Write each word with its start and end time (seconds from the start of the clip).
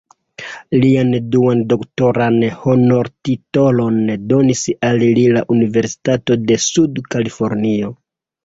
Lian 0.83 1.11
duan 1.35 1.59
doktoran 1.73 2.39
honortitolon 2.63 4.01
donis 4.33 4.65
al 4.89 4.99
li 5.21 5.29
la 5.37 5.45
Universitato 5.57 6.43
de 6.49 6.59
Sud-Kalifornio. 6.67 7.95